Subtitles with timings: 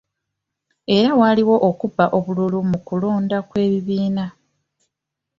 [0.97, 4.25] Era waliwo okubba obululu mu kulonda kw'ebibiina.